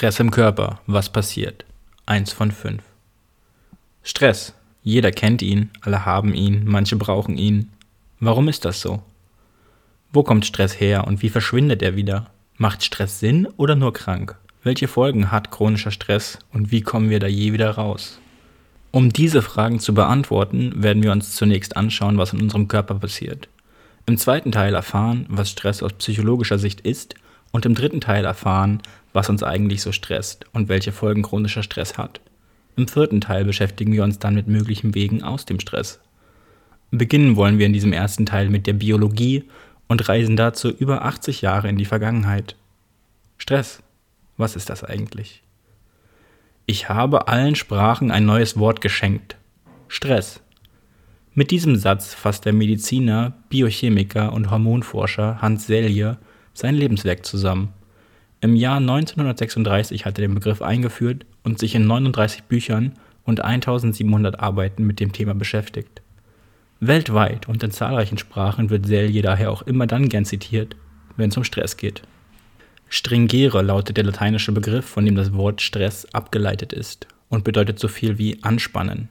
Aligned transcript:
Stress 0.00 0.18
im 0.18 0.30
Körper. 0.30 0.80
Was 0.86 1.10
passiert? 1.10 1.66
Eins 2.06 2.32
von 2.32 2.52
fünf. 2.52 2.82
Stress. 4.02 4.54
Jeder 4.82 5.10
kennt 5.10 5.42
ihn, 5.42 5.68
alle 5.82 6.06
haben 6.06 6.32
ihn, 6.32 6.62
manche 6.64 6.96
brauchen 6.96 7.36
ihn. 7.36 7.68
Warum 8.18 8.48
ist 8.48 8.64
das 8.64 8.80
so? 8.80 9.02
Wo 10.10 10.22
kommt 10.22 10.46
Stress 10.46 10.80
her 10.80 11.06
und 11.06 11.20
wie 11.20 11.28
verschwindet 11.28 11.82
er 11.82 11.96
wieder? 11.96 12.30
Macht 12.56 12.82
Stress 12.82 13.20
Sinn 13.20 13.46
oder 13.58 13.76
nur 13.76 13.92
krank? 13.92 14.36
Welche 14.62 14.88
Folgen 14.88 15.30
hat 15.30 15.50
chronischer 15.50 15.90
Stress 15.90 16.38
und 16.50 16.70
wie 16.70 16.80
kommen 16.80 17.10
wir 17.10 17.20
da 17.20 17.26
je 17.26 17.52
wieder 17.52 17.72
raus? 17.72 18.18
Um 18.92 19.12
diese 19.12 19.42
Fragen 19.42 19.80
zu 19.80 19.92
beantworten, 19.92 20.82
werden 20.82 21.02
wir 21.02 21.12
uns 21.12 21.34
zunächst 21.34 21.76
anschauen, 21.76 22.16
was 22.16 22.32
in 22.32 22.40
unserem 22.40 22.68
Körper 22.68 22.94
passiert. 22.94 23.50
Im 24.06 24.16
zweiten 24.16 24.50
Teil 24.50 24.74
erfahren, 24.74 25.26
was 25.28 25.50
Stress 25.50 25.82
aus 25.82 25.92
psychologischer 25.92 26.58
Sicht 26.58 26.80
ist 26.80 27.16
und 27.52 27.66
im 27.66 27.74
dritten 27.74 28.00
Teil 28.00 28.24
erfahren, 28.24 28.80
was 29.12 29.28
uns 29.28 29.42
eigentlich 29.42 29.82
so 29.82 29.92
stresst 29.92 30.44
und 30.52 30.68
welche 30.68 30.92
Folgen 30.92 31.22
chronischer 31.22 31.62
Stress 31.62 31.98
hat. 31.98 32.20
Im 32.76 32.88
vierten 32.88 33.20
Teil 33.20 33.44
beschäftigen 33.44 33.92
wir 33.92 34.04
uns 34.04 34.18
dann 34.18 34.34
mit 34.34 34.46
möglichen 34.46 34.94
Wegen 34.94 35.22
aus 35.22 35.44
dem 35.44 35.60
Stress. 35.60 36.00
Beginnen 36.90 37.36
wollen 37.36 37.58
wir 37.58 37.66
in 37.66 37.72
diesem 37.72 37.92
ersten 37.92 38.26
Teil 38.26 38.48
mit 38.48 38.66
der 38.66 38.72
Biologie 38.72 39.44
und 39.88 40.08
reisen 40.08 40.36
dazu 40.36 40.70
über 40.70 41.04
80 41.04 41.40
Jahre 41.40 41.68
in 41.68 41.76
die 41.76 41.84
Vergangenheit. 41.84 42.56
Stress. 43.38 43.82
Was 44.36 44.56
ist 44.56 44.70
das 44.70 44.84
eigentlich? 44.84 45.42
Ich 46.66 46.88
habe 46.88 47.28
allen 47.28 47.56
Sprachen 47.56 48.10
ein 48.10 48.24
neues 48.24 48.56
Wort 48.56 48.80
geschenkt. 48.80 49.36
Stress. 49.88 50.40
Mit 51.34 51.50
diesem 51.50 51.76
Satz 51.76 52.14
fasst 52.14 52.44
der 52.44 52.52
Mediziner, 52.52 53.34
Biochemiker 53.48 54.32
und 54.32 54.50
Hormonforscher 54.50 55.42
Hans 55.42 55.66
Selye 55.66 56.16
sein 56.54 56.74
Lebenswerk 56.74 57.24
zusammen. 57.24 57.72
Im 58.42 58.56
Jahr 58.56 58.78
1936 58.78 60.06
hat 60.06 60.18
er 60.18 60.26
den 60.26 60.34
Begriff 60.34 60.62
eingeführt 60.62 61.26
und 61.44 61.58
sich 61.58 61.74
in 61.74 61.86
39 61.86 62.44
Büchern 62.44 62.94
und 63.24 63.44
1700 63.44 64.40
Arbeiten 64.40 64.86
mit 64.86 64.98
dem 64.98 65.12
Thema 65.12 65.34
beschäftigt. 65.34 66.00
Weltweit 66.80 67.48
und 67.48 67.62
in 67.62 67.70
zahlreichen 67.70 68.16
Sprachen 68.16 68.70
wird 68.70 68.86
Selye 68.86 69.20
daher 69.20 69.50
auch 69.50 69.60
immer 69.62 69.86
dann 69.86 70.08
gern 70.08 70.24
zitiert, 70.24 70.74
wenn 71.18 71.28
es 71.28 71.36
um 71.36 71.44
Stress 71.44 71.76
geht. 71.76 72.02
Stringere 72.88 73.60
lautet 73.60 73.98
der 73.98 74.04
lateinische 74.04 74.52
Begriff, 74.52 74.86
von 74.86 75.04
dem 75.04 75.16
das 75.16 75.34
Wort 75.34 75.60
Stress 75.60 76.06
abgeleitet 76.14 76.72
ist 76.72 77.06
und 77.28 77.44
bedeutet 77.44 77.78
so 77.78 77.88
viel 77.88 78.16
wie 78.16 78.42
anspannen. 78.42 79.10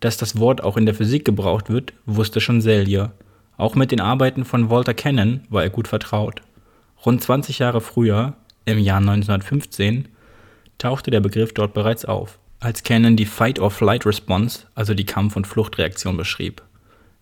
Dass 0.00 0.16
das 0.16 0.38
Wort 0.40 0.64
auch 0.64 0.76
in 0.76 0.84
der 0.84 0.96
Physik 0.96 1.24
gebraucht 1.24 1.70
wird, 1.70 1.92
wusste 2.06 2.40
schon 2.40 2.60
Selye. 2.60 3.12
Auch 3.56 3.76
mit 3.76 3.92
den 3.92 4.00
Arbeiten 4.00 4.44
von 4.44 4.68
Walter 4.68 4.94
Cannon 4.94 5.42
war 5.48 5.62
er 5.62 5.70
gut 5.70 5.86
vertraut. 5.86 6.42
Rund 7.06 7.22
20 7.22 7.60
Jahre 7.60 7.80
früher 7.80 8.34
im 8.64 8.78
Jahr 8.78 8.98
1915 8.98 10.08
tauchte 10.78 11.10
der 11.10 11.20
Begriff 11.20 11.52
dort 11.52 11.74
bereits 11.74 12.04
auf, 12.04 12.38
als 12.60 12.82
Cannon 12.82 13.16
die 13.16 13.26
Fight-or-Flight-Response, 13.26 14.66
also 14.74 14.94
die 14.94 15.06
Kampf- 15.06 15.36
und 15.36 15.46
Fluchtreaktion, 15.46 16.16
beschrieb. 16.16 16.62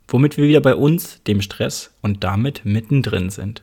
Womit 0.09 0.37
wir 0.37 0.47
wieder 0.47 0.61
bei 0.61 0.75
uns, 0.75 1.23
dem 1.25 1.41
Stress 1.43 1.95
und 2.03 2.23
damit 2.23 2.65
mittendrin 2.65 3.31
sind. 3.31 3.63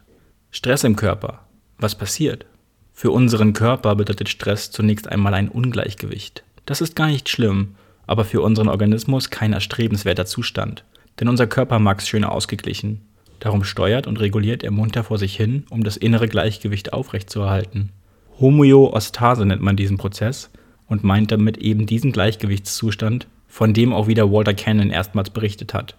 Stress 0.52 0.84
im 0.84 0.96
Körper. 0.96 1.46
Was 1.78 1.96
passiert? 1.96 2.46
Für 2.94 3.12
unseren 3.12 3.54
Körper 3.54 3.96
bedeutet 3.96 4.28
Stress 4.28 4.72
zunächst 4.72 5.08
einmal 5.08 5.34
ein 5.34 5.48
Ungleichgewicht. 5.48 6.44
Das 6.66 6.82
ist 6.82 6.96
gar 6.96 7.08
nicht 7.08 7.30
schlimm, 7.30 7.76
aber 8.08 8.26
für 8.26 8.42
unseren 8.42 8.68
Organismus 8.68 9.30
kein 9.30 9.54
erstrebenswerter 9.54 10.26
Zustand. 10.26 10.84
Denn 11.20 11.30
unser 11.30 11.48
Körper 11.48 11.80
mag 11.80 12.00
es 12.00 12.10
schön 12.10 12.24
ausgeglichen. 12.24 13.02
Darum 13.40 13.64
steuert 13.64 14.06
und 14.06 14.20
reguliert 14.20 14.64
er 14.64 14.72
munter 14.72 15.04
vor 15.04 15.18
sich 15.18 15.36
hin, 15.36 15.66
um 15.70 15.84
das 15.84 15.98
innere 15.98 16.28
Gleichgewicht 16.28 16.94
aufrechtzuerhalten. 16.94 17.92
Homöostase 18.40 19.46
nennt 19.46 19.62
man 19.62 19.76
diesen 19.76 19.98
Prozess 19.98 20.50
und 20.88 21.04
meint 21.04 21.32
damit 21.32 21.58
eben 21.58 21.86
diesen 21.86 22.12
Gleichgewichtszustand, 22.12 23.28
von 23.48 23.74
dem 23.74 23.94
auch 23.94 24.08
wieder 24.08 24.32
Walter 24.32 24.54
Cannon 24.54 24.92
erstmals 24.92 25.30
berichtet 25.30 25.74
hat. 25.74 25.96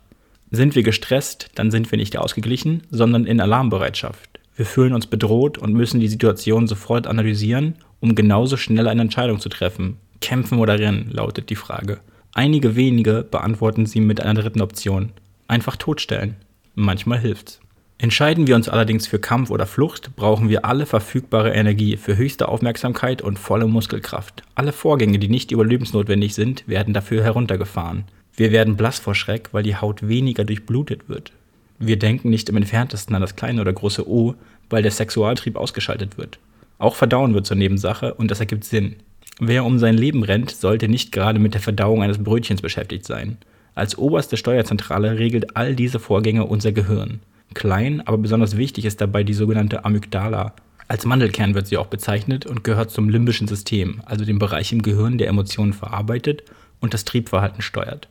Sind 0.51 0.75
wir 0.75 0.83
gestresst, 0.83 1.51
dann 1.55 1.71
sind 1.71 1.91
wir 1.91 1.99
nicht 1.99 2.17
ausgeglichen, 2.17 2.83
sondern 2.91 3.25
in 3.25 3.41
Alarmbereitschaft. 3.41 4.41
Wir 4.57 4.67
fühlen 4.67 4.93
uns 4.93 5.07
bedroht 5.07 5.59
und 5.59 5.73
müssen 5.73 6.01
die 6.01 6.09
Situation 6.09 6.67
sofort 6.67 7.07
analysieren, 7.07 7.77
um 8.01 8.15
genauso 8.15 8.57
schnell 8.57 8.89
eine 8.89 9.03
Entscheidung 9.03 9.39
zu 9.39 9.49
treffen. 9.49 9.97
Kämpfen 10.21 10.59
oder 10.59 10.79
rennen, 10.79 11.09
lautet 11.11 11.51
die 11.51 11.57
Frage. 11.57 12.01
Einige 12.33 12.77
wenige 12.77 13.23
beantworten 13.29 13.87
sie 13.87 14.01
mit 14.01 14.21
einer 14.21 14.41
dritten 14.41 14.61
Option. 14.61 15.11
Einfach 15.49 15.77
totstellen. 15.77 16.37
Manchmal 16.75 17.19
hilft's. 17.19 17.61
Entscheiden 17.99 18.47
wir 18.47 18.57
uns 18.57 18.69
allerdings 18.69 19.07
für 19.07 19.19
Kampf 19.19 19.51
oder 19.51 19.67
Flucht, 19.67 20.17
brauchen 20.17 20.49
wir 20.49 20.65
alle 20.65 20.87
verfügbare 20.87 21.53
Energie 21.53 21.99
für 21.99 22.17
höchste 22.17 22.49
Aufmerksamkeit 22.49 23.21
und 23.21 23.39
volle 23.39 23.67
Muskelkraft. 23.67 24.43
Alle 24.55 24.73
Vorgänge, 24.73 25.19
die 25.19 25.29
nicht 25.29 25.51
überlebensnotwendig 25.51 26.35
sind, 26.35 26.67
werden 26.67 26.95
dafür 26.95 27.23
heruntergefahren. 27.23 28.05
Wir 28.35 28.53
werden 28.53 28.77
blass 28.77 28.99
vor 28.99 29.15
Schreck, 29.15 29.51
weil 29.53 29.65
die 29.65 29.77
Haut 29.77 30.09
weniger 30.09 30.45
durchblutet 30.45 31.11
wird. 31.11 31.33
Wir 31.79 31.99
denken 31.99 32.31
nicht 32.31 32.49
im 32.49 32.57
entferntesten 32.57 33.15
an 33.15 33.21
das 33.21 33.37
kleine 33.37 33.61
oder 33.61 33.73
große 33.73 34.09
O, 34.09 34.35
weil 34.71 34.83
der 34.83 34.93
Sexualtrieb 34.93 35.57
ausgeschaltet 35.57 36.17
wird. 36.17 36.39
Auch 36.79 36.95
Verdauen 36.95 37.35
wird 37.35 37.45
zur 37.47 37.59
Nebensache 37.59 38.15
und 38.15 38.31
das 38.31 38.41
ergibt 38.41 38.65
Sinn. 38.65 38.97
Wer 39.41 39.65
um 39.65 39.79
sein 39.79 39.97
Leben 39.97 40.23
rennt, 40.23 40.51
sollte 40.51 40.89
nicht 40.89 41.13
gerade 41.13 41.39
mit 41.39 41.53
der 41.53 41.61
Verdauung 41.61 42.03
eines 42.03 42.23
Brötchens 42.23 42.63
beschäftigt 42.63 43.05
sein. 43.05 43.37
Als 43.75 43.97
oberste 43.97 44.37
Steuerzentrale 44.37 45.19
regelt 45.19 45.57
all 45.57 45.75
diese 45.75 46.01
Vorgänge 46.01 46.45
unser 46.47 46.73
Gehirn. 46.73 47.21
Klein, 47.55 48.07
aber 48.07 48.19
besonders 48.19 48.57
wichtig 48.57 48.85
ist 48.85 49.01
dabei 49.01 49.25
die 49.25 49.35
sogenannte 49.35 49.85
Amygdala. 49.85 50.55
Als 50.89 51.05
Mandelkern 51.05 51.55
wird 51.55 51.67
sie 51.67 51.77
auch 51.77 51.87
bezeichnet 51.87 52.47
und 52.47 52.65
gehört 52.65 52.91
zum 52.91 53.09
limbischen 53.09 53.49
System, 53.49 54.03
also 54.07 54.25
dem 54.25 54.39
Bereich 54.39 54.73
im 54.73 54.83
Gehirn, 54.83 55.19
der 55.19 55.29
Emotionen 55.29 55.73
verarbeitet 55.73 56.45
und 56.81 56.95
das 56.95 57.05
Triebverhalten 57.05 57.63
steuert. 57.63 58.09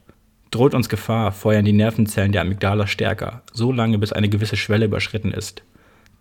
Droht 0.51 0.73
uns 0.73 0.89
Gefahr, 0.89 1.31
feuern 1.31 1.65
die 1.65 1.73
Nervenzellen 1.73 2.31
der 2.31 2.41
Amygdala 2.41 2.87
stärker, 2.87 3.43
so 3.53 3.71
lange 3.71 3.99
bis 3.99 4.13
eine 4.13 4.29
gewisse 4.29 4.57
Schwelle 4.57 4.85
überschritten 4.85 5.31
ist. 5.31 5.61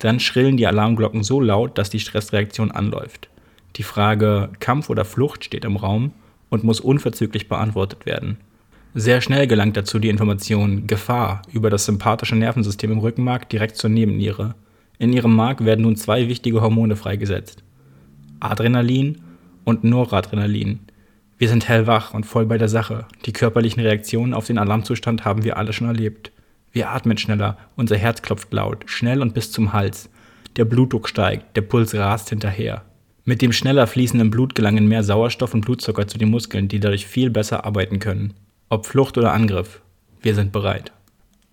Dann 0.00 0.20
schrillen 0.20 0.56
die 0.56 0.66
Alarmglocken 0.66 1.22
so 1.22 1.40
laut, 1.40 1.78
dass 1.78 1.90
die 1.90 2.00
Stressreaktion 2.00 2.70
anläuft. 2.70 3.28
Die 3.76 3.82
Frage 3.82 4.50
Kampf 4.60 4.90
oder 4.90 5.04
Flucht 5.04 5.44
steht 5.44 5.64
im 5.64 5.76
Raum 5.76 6.12
und 6.50 6.64
muss 6.64 6.80
unverzüglich 6.80 7.48
beantwortet 7.48 8.06
werden. 8.06 8.38
Sehr 8.94 9.20
schnell 9.20 9.46
gelangt 9.46 9.76
dazu 9.76 9.98
die 9.98 10.08
Information 10.08 10.86
Gefahr 10.86 11.42
über 11.52 11.68
das 11.68 11.84
sympathische 11.84 12.36
Nervensystem 12.36 12.90
im 12.90 12.98
Rückenmark 12.98 13.48
direkt 13.48 13.76
zur 13.76 13.90
Nebenniere. 13.90 14.54
In 14.98 15.12
ihrem 15.12 15.36
Mark 15.36 15.64
werden 15.64 15.82
nun 15.82 15.96
zwei 15.96 16.26
wichtige 16.28 16.62
Hormone 16.62 16.96
freigesetzt. 16.96 17.62
Adrenalin 18.40 19.20
und 19.64 19.84
Noradrenalin. 19.84 20.80
Wir 21.36 21.48
sind 21.48 21.68
hellwach 21.68 22.14
und 22.14 22.24
voll 22.24 22.46
bei 22.46 22.58
der 22.58 22.68
Sache. 22.68 23.06
Die 23.26 23.32
körperlichen 23.32 23.82
Reaktionen 23.82 24.34
auf 24.34 24.46
den 24.46 24.58
Alarmzustand 24.58 25.24
haben 25.24 25.44
wir 25.44 25.56
alle 25.56 25.72
schon 25.72 25.86
erlebt. 25.86 26.32
Wir 26.72 26.90
atmen 26.90 27.18
schneller, 27.18 27.58
unser 27.76 27.96
Herz 27.96 28.22
klopft 28.22 28.52
laut, 28.52 28.84
schnell 28.86 29.22
und 29.22 29.34
bis 29.34 29.52
zum 29.52 29.72
Hals. 29.72 30.10
Der 30.56 30.64
Blutdruck 30.64 31.08
steigt, 31.08 31.56
der 31.56 31.62
Puls 31.62 31.94
rast 31.94 32.30
hinterher. 32.30 32.84
Mit 33.24 33.42
dem 33.42 33.52
schneller 33.52 33.86
fließenden 33.86 34.30
Blut 34.30 34.54
gelangen 34.54 34.88
mehr 34.88 35.04
Sauerstoff 35.04 35.54
und 35.54 35.60
Blutzucker 35.60 36.08
zu 36.08 36.18
den 36.18 36.30
Muskeln, 36.30 36.68
die 36.68 36.80
dadurch 36.80 37.06
viel 37.06 37.30
besser 37.30 37.64
arbeiten 37.64 37.98
können. 37.98 38.34
Ob 38.70 38.84
Flucht 38.84 39.16
oder 39.16 39.32
Angriff, 39.32 39.80
wir 40.20 40.34
sind 40.34 40.52
bereit. 40.52 40.92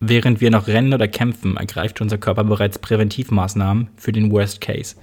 Während 0.02 0.42
wir 0.42 0.52
noch 0.52 0.68
rennen 0.68 0.94
oder 0.94 1.08
kämpfen, 1.08 1.56
ergreift 1.56 2.02
unser 2.02 2.18
Körper 2.18 2.44
bereits 2.44 2.78
Präventivmaßnahmen 2.78 3.88
für 3.96 4.12
den 4.12 4.32
Worst 4.32 4.60
Case. 4.60 4.98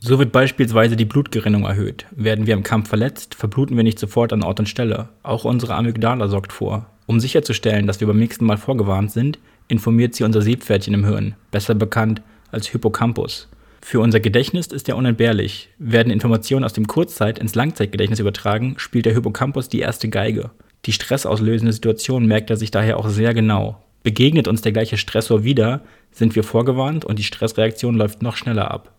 So 0.00 0.18
wird 0.18 0.32
beispielsweise 0.32 0.96
die 0.96 1.04
Blutgerinnung 1.04 1.64
erhöht. 1.64 2.06
Werden 2.10 2.48
wir 2.48 2.54
im 2.54 2.64
Kampf 2.64 2.88
verletzt, 2.88 3.36
verbluten 3.36 3.76
wir 3.76 3.84
nicht 3.84 4.00
sofort 4.00 4.32
an 4.32 4.42
Ort 4.42 4.58
und 4.58 4.68
Stelle. 4.68 5.10
Auch 5.22 5.44
unsere 5.44 5.76
Amygdala 5.76 6.26
sorgt 6.26 6.52
vor. 6.52 6.86
Um 7.06 7.20
sicherzustellen, 7.20 7.86
dass 7.86 8.00
wir 8.00 8.08
beim 8.08 8.18
nächsten 8.18 8.46
Mal 8.46 8.58
vorgewarnt 8.58 9.12
sind, 9.12 9.38
informiert 9.68 10.16
sie 10.16 10.24
unser 10.24 10.42
Seepferdchen 10.42 10.94
im 10.94 11.04
Hirn, 11.04 11.36
besser 11.52 11.76
bekannt 11.76 12.20
als 12.50 12.66
Hippocampus. 12.66 13.48
Für 13.80 14.00
unser 14.00 14.18
Gedächtnis 14.18 14.66
ist 14.66 14.88
er 14.88 14.96
unentbehrlich. 14.96 15.68
Werden 15.78 16.12
Informationen 16.12 16.64
aus 16.64 16.72
dem 16.72 16.88
Kurzzeit- 16.88 17.38
ins 17.38 17.54
Langzeitgedächtnis 17.54 18.18
übertragen, 18.18 18.74
spielt 18.78 19.06
der 19.06 19.14
Hippocampus 19.14 19.68
die 19.68 19.80
erste 19.80 20.08
Geige. 20.08 20.50
Die 20.86 20.92
stressauslösende 20.92 21.72
Situation 21.72 22.26
merkt 22.26 22.50
er 22.50 22.56
sich 22.56 22.70
daher 22.70 22.98
auch 22.98 23.08
sehr 23.08 23.34
genau. 23.34 23.82
Begegnet 24.02 24.48
uns 24.48 24.60
der 24.60 24.72
gleiche 24.72 24.98
Stressor 24.98 25.44
wieder, 25.44 25.80
sind 26.12 26.36
wir 26.36 26.44
vorgewarnt 26.44 27.04
und 27.04 27.18
die 27.18 27.24
Stressreaktion 27.24 27.94
läuft 27.94 28.22
noch 28.22 28.36
schneller 28.36 28.70
ab. 28.70 28.92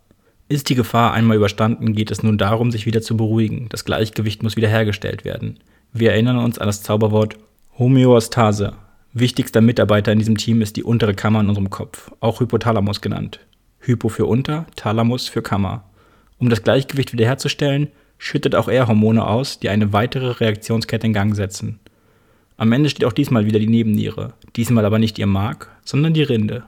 Ist 0.49 0.69
die 0.69 0.75
Gefahr 0.75 1.13
einmal 1.13 1.37
überstanden, 1.37 1.93
geht 1.93 2.11
es 2.11 2.23
nun 2.23 2.37
darum, 2.37 2.71
sich 2.71 2.85
wieder 2.85 3.01
zu 3.01 3.17
beruhigen. 3.17 3.67
Das 3.69 3.85
Gleichgewicht 3.85 4.43
muss 4.43 4.55
wiederhergestellt 4.55 5.25
werden. 5.25 5.59
Wir 5.93 6.11
erinnern 6.11 6.37
uns 6.37 6.59
an 6.59 6.67
das 6.67 6.83
Zauberwort 6.83 7.35
Homöostase. 7.77 8.73
Wichtigster 9.13 9.61
Mitarbeiter 9.61 10.11
in 10.11 10.19
diesem 10.19 10.37
Team 10.37 10.61
ist 10.61 10.75
die 10.75 10.83
untere 10.83 11.13
Kammer 11.13 11.39
in 11.39 11.49
unserem 11.49 11.69
Kopf, 11.69 12.11
auch 12.19 12.41
Hypothalamus 12.41 13.01
genannt. 13.01 13.39
Hypo 13.79 14.09
für 14.09 14.25
unter, 14.25 14.65
Thalamus 14.75 15.27
für 15.27 15.41
Kammer. 15.41 15.83
Um 16.37 16.49
das 16.49 16.63
Gleichgewicht 16.63 17.13
wiederherzustellen, 17.13 17.89
schüttet 18.17 18.55
auch 18.55 18.67
er 18.67 18.87
Hormone 18.87 19.25
aus, 19.25 19.59
die 19.59 19.69
eine 19.69 19.93
weitere 19.93 20.31
Reaktionskette 20.31 21.07
in 21.07 21.13
Gang 21.13 21.35
setzen. 21.35 21.79
Am 22.57 22.71
Ende 22.71 22.89
steht 22.89 23.05
auch 23.05 23.13
diesmal 23.13 23.45
wieder 23.45 23.59
die 23.59 23.67
Nebenniere, 23.67 24.33
diesmal 24.55 24.85
aber 24.85 24.99
nicht 24.99 25.19
ihr 25.19 25.27
Mark, 25.27 25.69
sondern 25.83 26.13
die 26.13 26.23
Rinde. 26.23 26.63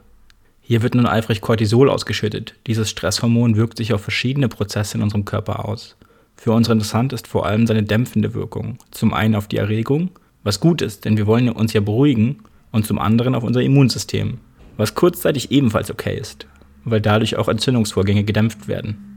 Hier 0.60 0.82
wird 0.82 0.94
nun 0.94 1.06
eifrig 1.06 1.40
Cortisol 1.40 1.88
ausgeschüttet. 1.88 2.54
Dieses 2.66 2.90
Stresshormon 2.90 3.56
wirkt 3.56 3.78
sich 3.78 3.94
auf 3.94 4.02
verschiedene 4.02 4.48
Prozesse 4.48 4.98
in 4.98 5.02
unserem 5.02 5.24
Körper 5.24 5.66
aus. 5.66 5.96
Für 6.36 6.52
uns 6.52 6.68
interessant 6.68 7.12
ist 7.14 7.26
vor 7.26 7.46
allem 7.46 7.66
seine 7.66 7.82
dämpfende 7.82 8.34
Wirkung. 8.34 8.76
Zum 8.90 9.14
einen 9.14 9.34
auf 9.34 9.48
die 9.48 9.56
Erregung, 9.56 10.10
was 10.42 10.60
gut 10.60 10.82
ist, 10.82 11.06
denn 11.06 11.16
wir 11.16 11.26
wollen 11.26 11.48
uns 11.48 11.72
ja 11.72 11.80
beruhigen, 11.80 12.40
und 12.70 12.86
zum 12.86 12.98
anderen 12.98 13.34
auf 13.34 13.44
unser 13.44 13.62
Immunsystem, 13.62 14.38
was 14.76 14.94
kurzzeitig 14.94 15.50
ebenfalls 15.50 15.90
okay 15.90 16.18
ist, 16.18 16.46
weil 16.84 17.00
dadurch 17.00 17.36
auch 17.36 17.48
Entzündungsvorgänge 17.48 18.24
gedämpft 18.24 18.68
werden. 18.68 19.07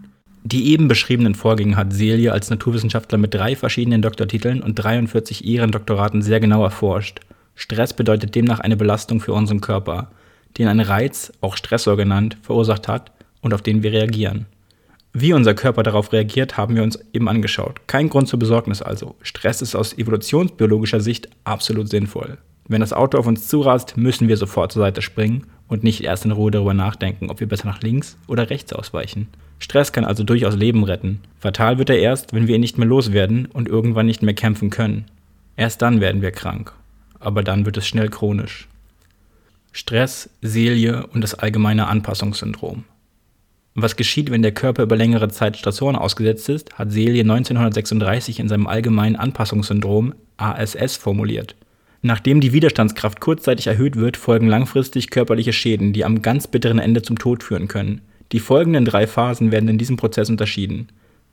Die 0.44 0.72
eben 0.72 0.88
beschriebenen 0.88 1.36
Vorgänge 1.36 1.76
hat 1.76 1.94
Celie 1.94 2.32
als 2.32 2.50
Naturwissenschaftler 2.50 3.18
mit 3.18 3.34
drei 3.34 3.56
verschiedenen 3.56 4.02
Doktortiteln 4.02 4.62
und 4.62 4.76
43 4.76 5.46
Ehrendoktoraten 5.46 6.22
sehr 6.22 6.40
genau 6.40 6.64
erforscht. 6.64 7.20
Stress 7.56 7.94
bedeutet 7.94 8.34
demnach 8.34 8.60
eine 8.60 8.76
Belastung 8.76 9.20
für 9.20 9.34
unseren 9.34 9.62
Körper, 9.62 10.10
den 10.58 10.68
ein 10.68 10.80
Reiz, 10.80 11.32
auch 11.42 11.56
Stressor 11.56 11.96
genannt, 11.96 12.38
verursacht 12.42 12.88
hat 12.88 13.12
und 13.42 13.54
auf 13.54 13.62
den 13.62 13.84
wir 13.84 13.92
reagieren. 13.92 14.48
Wie 15.14 15.34
unser 15.34 15.54
Körper 15.54 15.84
darauf 15.84 16.12
reagiert, 16.14 16.58
haben 16.58 16.76
wir 16.76 16.84
uns 16.84 16.98
eben 17.14 17.28
angeschaut. 17.28 17.82
Kein 17.86 18.10
Grund 18.10 18.28
zur 18.28 18.40
Besorgnis 18.40 18.82
also. 18.82 19.16
Stress 19.22 19.62
ist 19.62 19.76
aus 19.76 19.98
evolutionsbiologischer 19.98 21.02
Sicht 21.02 21.30
absolut 21.44 21.90
sinnvoll. 21.90 22.38
Wenn 22.68 22.82
das 22.82 22.94
Auto 22.94 23.18
auf 23.18 23.28
uns 23.28 23.48
zurast, 23.48 23.98
müssen 23.98 24.30
wir 24.30 24.38
sofort 24.38 24.72
zur 24.72 24.82
Seite 24.82 25.02
springen 25.02 25.48
und 25.72 25.86
nicht 25.86 26.04
erst 26.04 26.26
in 26.26 26.32
Ruhe 26.32 26.52
darüber 26.52 26.74
nachdenken, 26.74 27.30
ob 27.30 27.40
wir 27.40 27.48
besser 27.48 27.66
nach 27.66 27.82
links 27.82 28.18
oder 28.28 28.50
rechts 28.50 28.74
ausweichen. 28.74 29.30
Stress 29.58 29.94
kann 29.94 30.04
also 30.04 30.26
durchaus 30.26 30.58
Leben 30.58 30.84
retten. 30.84 31.22
Fatal 31.40 31.78
wird 31.78 31.90
er 31.90 31.98
erst, 31.98 32.34
wenn 32.34 32.46
wir 32.48 32.56
ihn 32.56 32.62
nicht 32.62 32.78
mehr 32.78 32.88
loswerden 32.88 33.46
und 33.46 33.70
irgendwann 33.70 34.06
nicht 34.06 34.22
mehr 34.22 34.34
kämpfen 34.34 34.70
können. 34.70 35.06
Erst 35.56 35.82
dann 35.82 36.02
werden 36.02 36.22
wir 36.22 36.32
krank. 36.32 36.74
Aber 37.22 37.42
dann 37.42 37.66
wird 37.66 37.78
es 37.78 37.88
schnell 37.88 38.10
chronisch. 38.10 38.68
Stress, 39.72 40.30
Selie 40.42 41.08
und 41.08 41.22
das 41.22 41.36
allgemeine 41.36 41.88
Anpassungssyndrom. 41.88 42.84
Was 43.74 43.96
geschieht, 43.96 44.30
wenn 44.30 44.42
der 44.42 44.52
Körper 44.52 44.84
über 44.84 44.98
längere 44.98 45.30
Zeit 45.30 45.56
Stressoren 45.56 45.96
ausgesetzt 45.96 46.50
ist, 46.50 46.78
hat 46.78 46.92
Selie 46.92 47.22
1936 47.22 48.42
in 48.42 48.50
seinem 48.50 48.68
allgemeinen 48.68 49.16
Anpassungssyndrom 49.16 50.16
ASS 50.36 50.98
formuliert. 50.98 51.56
Nachdem 52.02 52.42
die 52.42 52.54
Widerstandskraft 52.54 53.20
kurzzeitig 53.20 53.68
erhöht 53.68 53.96
wird, 53.96 54.18
folgen 54.18 54.48
langfristig 54.48 55.10
körperliche 55.10 55.54
Schäden, 55.54 55.94
die 55.94 56.04
am 56.04 56.22
ganz 56.22 56.48
bitteren 56.48 56.80
Ende 56.80 57.02
zum 57.02 57.20
Tod 57.20 57.44
führen 57.44 57.68
können. 57.68 58.02
Die 58.32 58.40
folgenden 58.40 58.86
drei 58.86 59.06
Phasen 59.08 59.52
werden 59.52 59.70
in 59.70 59.78
diesem 59.78 59.98
Prozess 59.98 60.30
unterschieden. 60.30 60.88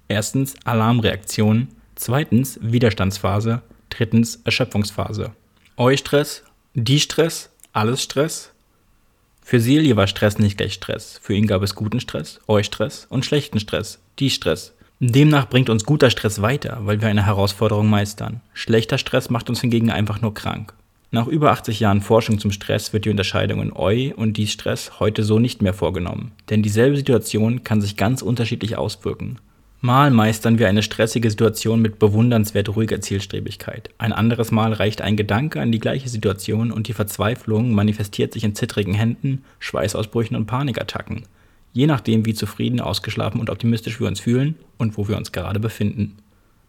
Erstens 0.09 0.55
Alarmreaktion, 0.65 1.69
zweitens 1.95 2.59
Widerstandsphase, 2.63 3.63
drittens 3.89 4.41
Erschöpfungsphase. 4.45 5.33
Eustress, 5.77 6.43
Distress, 6.75 7.51
alles 7.73 8.03
Stress, 8.03 8.53
für 9.49 9.61
Silje 9.61 9.97
war 9.97 10.07
Stress 10.07 10.39
nicht 10.39 10.59
gleich 10.59 10.75
Stress. 10.75 11.19
Für 11.23 11.33
ihn 11.33 11.47
gab 11.47 11.63
es 11.63 11.75
guten 11.75 12.01
Stress, 12.01 12.39
Eustress 12.49 13.07
und 13.09 13.25
schlechten 13.25 13.59
Stress, 13.59 13.99
die 14.19 14.29
Stress. 14.29 14.75
Demnach 15.01 15.49
bringt 15.49 15.71
uns 15.71 15.85
guter 15.85 16.11
Stress 16.11 16.43
weiter, 16.43 16.81
weil 16.83 17.01
wir 17.01 17.09
eine 17.09 17.25
Herausforderung 17.25 17.89
meistern. 17.89 18.41
Schlechter 18.53 18.99
Stress 18.99 19.31
macht 19.31 19.49
uns 19.49 19.61
hingegen 19.61 19.93
einfach 19.93 20.21
nur 20.21 20.35
krank. 20.35 20.75
Nach 21.13 21.29
über 21.29 21.53
80 21.53 21.79
Jahren 21.79 22.01
Forschung 22.01 22.41
zum 22.41 22.51
Stress 22.51 22.93
wird 22.93 23.05
die 23.05 23.11
Unterscheidung 23.11 23.63
in 23.63 23.73
Eu 23.73 24.13
und 24.17 24.37
Distress 24.37 24.99
heute 24.99 25.23
so 25.23 25.39
nicht 25.39 25.63
mehr 25.63 25.73
vorgenommen, 25.73 26.33
denn 26.51 26.65
dieselbe 26.65 26.97
Situation 26.97 27.63
kann 27.63 27.81
sich 27.81 27.97
ganz 27.97 28.23
unterschiedlich 28.23 28.77
auswirken. 28.77 29.39
Mal 29.81 30.11
meistern 30.11 30.59
wir 30.59 30.69
eine 30.69 30.83
stressige 30.83 31.31
Situation 31.31 31.81
mit 31.81 32.01
bewundernswert 32.01 32.75
ruhiger 32.75 33.01
Zielstrebigkeit. 33.01 33.91
Ein 33.99 34.13
anderes 34.13 34.51
Mal 34.51 34.73
reicht 34.73 35.01
ein 35.01 35.17
Gedanke 35.17 35.61
an 35.61 35.71
die 35.71 35.79
gleiche 35.79 36.09
Situation 36.09 36.73
und 36.73 36.89
die 36.89 36.93
Verzweiflung 36.93 37.73
manifestiert 37.73 38.33
sich 38.33 38.43
in 38.43 38.57
zittrigen 38.57 38.95
Händen, 38.95 39.45
Schweißausbrüchen 39.61 40.37
und 40.37 40.47
Panikattacken. 40.47 41.23
Je 41.73 41.87
nachdem, 41.87 42.27
wie 42.27 42.35
zufrieden, 42.35 42.81
ausgeschlafen 42.81 43.41
und 43.41 43.51
optimistisch 43.51 44.01
wir 44.01 44.09
uns 44.09 44.21
fühlen 44.21 44.57
und 44.79 44.97
wo 44.97 45.09
wir 45.09 45.17
uns 45.17 45.33
gerade 45.33 45.61
befinden. 45.61 46.17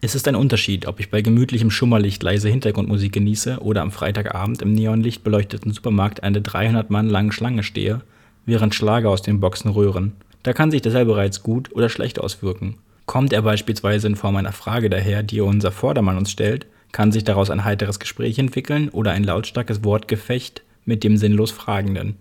Es 0.01 0.15
ist 0.15 0.27
ein 0.29 0.35
Unterschied, 0.35 0.87
ob 0.87 1.01
ich 1.01 1.09
bei 1.09 1.21
gemütlichem 1.21 1.71
Schummerlicht 1.71 2.23
leise 2.23 2.47
Hintergrundmusik 2.47 3.11
genieße 3.11 3.59
oder 3.59 3.81
am 3.81 3.91
Freitagabend 3.91 4.61
im 4.61 4.71
neonlicht 4.71 5.25
beleuchteten 5.25 5.73
Supermarkt 5.73 6.23
eine 6.23 6.41
300 6.41 6.89
Mann 6.89 7.09
lange 7.09 7.33
Schlange 7.33 7.63
stehe, 7.63 8.01
während 8.45 8.73
Schlager 8.73 9.09
aus 9.09 9.21
den 9.21 9.41
Boxen 9.41 9.71
rühren. 9.71 10.13
Da 10.43 10.53
kann 10.53 10.71
sich 10.71 10.81
derselbe 10.81 11.17
Reiz 11.17 11.43
gut 11.43 11.69
oder 11.73 11.89
schlecht 11.89 12.19
auswirken. 12.19 12.75
Kommt 13.05 13.33
er 13.33 13.41
beispielsweise 13.41 14.07
in 14.07 14.15
Form 14.15 14.37
einer 14.37 14.53
Frage 14.53 14.89
daher, 14.89 15.21
die 15.21 15.41
unser 15.41 15.71
Vordermann 15.71 16.17
uns 16.17 16.31
stellt, 16.31 16.65
kann 16.91 17.11
sich 17.11 17.25
daraus 17.25 17.49
ein 17.49 17.65
heiteres 17.65 17.99
Gespräch 17.99 18.39
entwickeln 18.39 18.89
oder 18.89 19.11
ein 19.11 19.23
lautstarkes 19.23 19.83
Wortgefecht 19.83 20.61
mit 20.85 21.03
dem 21.03 21.17
sinnlos 21.17 21.51
Fragenden, 21.51 22.15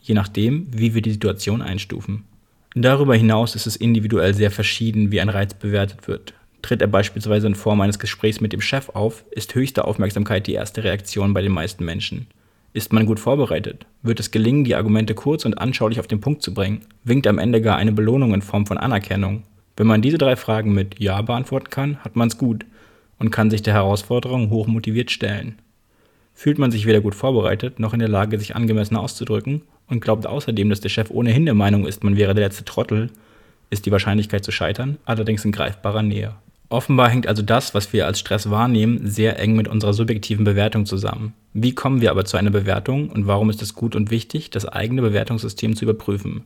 je 0.00 0.14
nachdem, 0.14 0.66
wie 0.70 0.94
wir 0.94 1.02
die 1.02 1.12
Situation 1.12 1.62
einstufen. 1.62 2.24
Darüber 2.74 3.16
hinaus 3.16 3.54
ist 3.54 3.66
es 3.66 3.76
individuell 3.76 4.34
sehr 4.34 4.50
verschieden, 4.50 5.10
wie 5.10 5.20
ein 5.20 5.28
Reiz 5.28 5.54
bewertet 5.54 6.06
wird. 6.06 6.34
Tritt 6.62 6.82
er 6.82 6.88
beispielsweise 6.88 7.46
in 7.46 7.54
Form 7.54 7.80
eines 7.80 7.98
Gesprächs 7.98 8.40
mit 8.40 8.52
dem 8.52 8.60
Chef 8.60 8.90
auf, 8.90 9.24
ist 9.30 9.54
höchste 9.54 9.84
Aufmerksamkeit 9.84 10.46
die 10.46 10.52
erste 10.52 10.84
Reaktion 10.84 11.32
bei 11.32 11.42
den 11.42 11.52
meisten 11.52 11.84
Menschen. 11.84 12.26
Ist 12.72 12.92
man 12.92 13.06
gut 13.06 13.18
vorbereitet? 13.18 13.86
Wird 14.02 14.20
es 14.20 14.30
gelingen, 14.30 14.62
die 14.62 14.76
Argumente 14.76 15.14
kurz 15.14 15.44
und 15.44 15.58
anschaulich 15.58 15.98
auf 15.98 16.06
den 16.06 16.20
Punkt 16.20 16.42
zu 16.42 16.54
bringen? 16.54 16.82
Winkt 17.02 17.26
am 17.26 17.38
Ende 17.38 17.60
gar 17.60 17.76
eine 17.76 17.90
Belohnung 17.92 18.32
in 18.34 18.42
Form 18.42 18.66
von 18.66 18.78
Anerkennung? 18.78 19.42
Wenn 19.76 19.88
man 19.88 20.02
diese 20.02 20.18
drei 20.18 20.36
Fragen 20.36 20.72
mit 20.72 21.00
Ja 21.00 21.20
beantworten 21.22 21.70
kann, 21.70 21.96
hat 22.04 22.14
man 22.14 22.28
es 22.28 22.38
gut 22.38 22.66
und 23.18 23.30
kann 23.30 23.50
sich 23.50 23.62
der 23.62 23.74
Herausforderung 23.74 24.50
hochmotiviert 24.50 25.10
stellen. 25.10 25.58
Fühlt 26.34 26.58
man 26.58 26.70
sich 26.70 26.86
weder 26.86 27.00
gut 27.00 27.16
vorbereitet, 27.16 27.80
noch 27.80 27.92
in 27.92 27.98
der 27.98 28.08
Lage, 28.08 28.38
sich 28.38 28.54
angemessen 28.54 28.96
auszudrücken 28.96 29.62
und 29.90 30.00
glaubt 30.00 30.26
außerdem, 30.26 30.70
dass 30.70 30.80
der 30.80 30.88
Chef 30.88 31.10
ohnehin 31.10 31.44
der 31.44 31.54
Meinung 31.54 31.86
ist, 31.86 32.04
man 32.04 32.16
wäre 32.16 32.34
der 32.34 32.46
letzte 32.46 32.64
Trottel, 32.64 33.10
ist 33.70 33.86
die 33.86 33.92
Wahrscheinlichkeit 33.92 34.44
zu 34.44 34.52
scheitern 34.52 34.98
allerdings 35.04 35.44
in 35.44 35.52
greifbarer 35.52 36.02
Nähe. 36.02 36.34
Offenbar 36.68 37.08
hängt 37.08 37.26
also 37.26 37.42
das, 37.42 37.74
was 37.74 37.92
wir 37.92 38.06
als 38.06 38.20
Stress 38.20 38.48
wahrnehmen, 38.48 39.00
sehr 39.02 39.40
eng 39.40 39.56
mit 39.56 39.66
unserer 39.66 39.92
subjektiven 39.92 40.44
Bewertung 40.44 40.86
zusammen. 40.86 41.34
Wie 41.52 41.74
kommen 41.74 42.00
wir 42.00 42.12
aber 42.12 42.24
zu 42.24 42.36
einer 42.36 42.50
Bewertung 42.50 43.10
und 43.10 43.26
warum 43.26 43.50
ist 43.50 43.60
es 43.60 43.74
gut 43.74 43.96
und 43.96 44.12
wichtig, 44.12 44.50
das 44.50 44.66
eigene 44.66 45.02
Bewertungssystem 45.02 45.74
zu 45.74 45.84
überprüfen? 45.84 46.44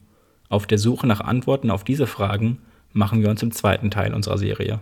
Auf 0.48 0.66
der 0.66 0.78
Suche 0.78 1.06
nach 1.06 1.20
Antworten 1.20 1.70
auf 1.70 1.84
diese 1.84 2.06
Fragen 2.06 2.58
machen 2.94 3.20
wir 3.20 3.28
uns 3.28 3.42
im 3.42 3.52
zweiten 3.52 3.90
Teil 3.90 4.14
unserer 4.14 4.38
Serie. 4.38 4.80